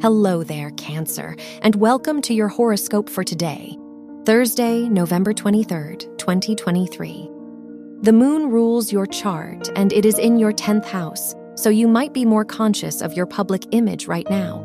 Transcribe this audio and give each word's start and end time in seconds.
Hello 0.00 0.44
there, 0.44 0.70
Cancer, 0.76 1.34
and 1.62 1.74
welcome 1.74 2.22
to 2.22 2.32
your 2.32 2.46
horoscope 2.46 3.10
for 3.10 3.24
today, 3.24 3.76
Thursday, 4.24 4.88
November 4.88 5.32
23rd, 5.32 6.16
2023. 6.18 7.28
The 8.02 8.12
moon 8.12 8.48
rules 8.48 8.92
your 8.92 9.06
chart, 9.06 9.68
and 9.74 9.92
it 9.92 10.04
is 10.04 10.16
in 10.20 10.38
your 10.38 10.52
10th 10.52 10.84
house, 10.84 11.34
so 11.56 11.68
you 11.68 11.88
might 11.88 12.12
be 12.12 12.24
more 12.24 12.44
conscious 12.44 13.00
of 13.00 13.14
your 13.14 13.26
public 13.26 13.64
image 13.72 14.06
right 14.06 14.30
now. 14.30 14.64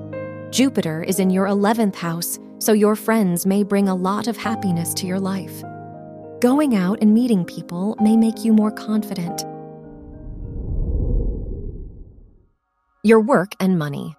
Jupiter 0.51 1.01
is 1.01 1.17
in 1.17 1.31
your 1.31 1.47
11th 1.47 1.95
house, 1.95 2.37
so 2.59 2.71
your 2.71 2.95
friends 2.95 3.47
may 3.47 3.63
bring 3.63 3.89
a 3.89 3.95
lot 3.95 4.27
of 4.27 4.37
happiness 4.37 4.93
to 4.93 5.07
your 5.07 5.19
life. 5.19 5.63
Going 6.41 6.75
out 6.75 6.99
and 7.01 7.11
meeting 7.11 7.43
people 7.43 7.97
may 7.99 8.15
make 8.15 8.45
you 8.45 8.53
more 8.53 8.71
confident. 8.71 9.41
Your 13.01 13.19
work 13.19 13.55
and 13.59 13.79
money. 13.79 14.15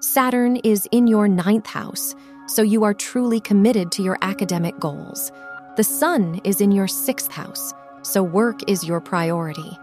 Saturn 0.00 0.58
is 0.58 0.88
in 0.92 1.08
your 1.08 1.26
ninth 1.26 1.66
house, 1.66 2.14
so 2.46 2.62
you 2.62 2.84
are 2.84 2.94
truly 2.94 3.40
committed 3.40 3.90
to 3.92 4.02
your 4.02 4.16
academic 4.22 4.78
goals. 4.78 5.32
The 5.76 5.82
Sun 5.82 6.40
is 6.44 6.60
in 6.60 6.70
your 6.70 6.86
sixth 6.86 7.32
house, 7.32 7.74
so 8.02 8.22
work 8.22 8.60
is 8.68 8.86
your 8.86 9.00
priority. 9.00 9.76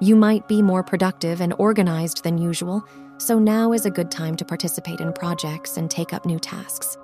You 0.00 0.16
might 0.16 0.48
be 0.48 0.62
more 0.62 0.82
productive 0.82 1.42
and 1.42 1.52
organized 1.58 2.24
than 2.24 2.38
usual, 2.38 2.82
so 3.18 3.38
now 3.38 3.72
is 3.74 3.84
a 3.84 3.90
good 3.90 4.10
time 4.10 4.34
to 4.36 4.46
participate 4.46 4.98
in 4.98 5.12
projects 5.12 5.76
and 5.76 5.90
take 5.90 6.14
up 6.14 6.24
new 6.24 6.38
tasks. 6.38 6.96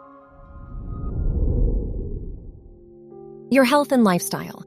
Your 3.51 3.65
health 3.65 3.93
and 3.93 4.03
lifestyle. 4.03 4.65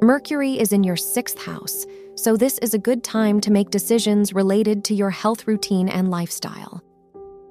Mercury 0.00 0.60
is 0.60 0.72
in 0.72 0.84
your 0.84 0.96
sixth 0.96 1.44
house, 1.44 1.86
so 2.14 2.36
this 2.36 2.58
is 2.58 2.72
a 2.72 2.78
good 2.78 3.02
time 3.02 3.40
to 3.40 3.50
make 3.50 3.70
decisions 3.70 4.32
related 4.32 4.84
to 4.84 4.94
your 4.94 5.10
health 5.10 5.48
routine 5.48 5.88
and 5.88 6.08
lifestyle. 6.08 6.83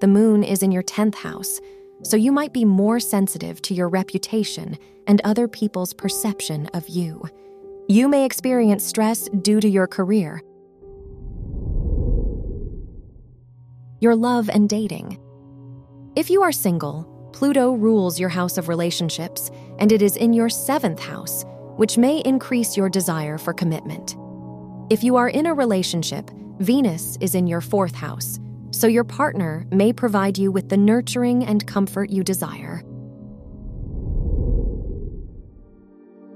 The 0.04 0.08
moon 0.09 0.44
is 0.44 0.62
in 0.62 0.73
your 0.73 0.84
10th 0.84 1.16
house, 1.16 1.62
so 2.04 2.18
you 2.18 2.34
might 2.34 2.52
be 2.52 2.66
more 2.66 3.00
sensitive 3.00 3.62
to 3.62 3.73
your 3.73 3.88
reputation 3.88 4.78
and 5.08 5.22
other 5.23 5.48
people's 5.48 5.94
perception 5.94 6.68
of 6.73 6.90
you. 6.90 7.23
You 7.88 8.09
may 8.09 8.26
experience 8.26 8.86
stress 8.86 9.30
due 9.30 9.62
to 9.62 9.70
your 9.70 9.88
career 9.88 10.42
your 14.02 14.14
love 14.18 14.50
and 14.50 14.68
dating. 14.68 15.18
If 16.18 16.30
you 16.30 16.42
are 16.42 16.52
single, 16.52 17.30
Pluto 17.31 17.72
rules 17.72 18.20
your 18.20 18.28
house 18.28 18.58
of 18.58 18.68
relationships, 18.68 19.52
and 19.80 19.90
it 19.94 20.02
is 20.02 20.18
in 20.18 20.34
your 20.34 20.50
seventh 20.50 21.00
house, 21.00 21.46
which 21.78 21.98
may 21.98 22.18
increase 22.26 22.76
your 22.76 22.90
desire 22.90 23.38
for 23.38 23.54
commitment. 23.54 24.18
If 24.90 25.02
you 25.02 25.16
are 25.16 25.30
in 25.30 25.46
a 25.46 25.54
relationship, 25.54 26.30
Venus 26.59 27.18
is 27.22 27.36
in 27.36 27.48
your 27.48 27.62
fourth 27.62 27.96
house, 27.96 28.38
so 28.73 28.88
your 28.88 29.03
partner 29.03 29.66
may 29.71 29.93
provide 29.93 30.38
you 30.38 30.52
with 30.52 30.69
the 30.69 30.77
nurturing 30.77 31.45
and 31.45 31.66
comfort 31.67 32.09
you 32.09 32.23
desire. 32.23 32.83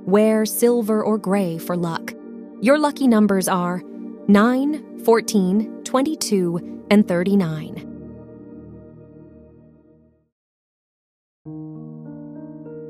Wear 0.05 0.45
silver 0.45 1.03
or 1.03 1.17
gray 1.17 1.57
for 1.57 1.75
luck. 1.75 2.13
Your 2.61 2.79
lucky 2.79 3.07
numbers 3.07 3.49
are 3.49 3.81
9, 4.27 5.03
14, 5.03 5.83
22, 5.83 6.83
and 6.89 7.07
39. 7.07 7.83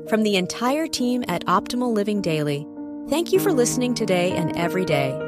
From 0.08 0.22
the 0.22 0.36
entire 0.36 0.86
team 0.86 1.24
at 1.28 1.44
Optimal 1.46 1.92
Living 1.92 2.22
Daily, 2.22 2.66
thank 3.08 3.32
you 3.32 3.40
for 3.40 3.52
listening 3.52 3.94
today 3.94 4.32
and 4.32 4.56
every 4.56 4.84
day. 4.84 5.27